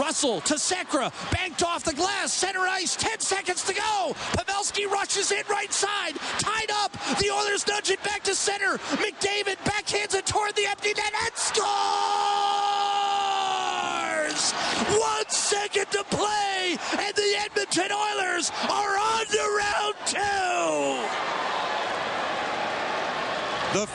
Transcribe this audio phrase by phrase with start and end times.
[0.00, 4.14] Russell to Sekera, banked off the glass, center ice, 10 seconds to go.
[4.32, 6.92] Pavelski rushes in right side, tied up.
[7.18, 8.78] The Oilers nudge it back to center.
[8.96, 11.60] McDavid backhands it toward the empty net and scores!
[14.98, 21.40] One second to play, and the Edmonton Oilers are on to round two.
[23.78, 23.86] The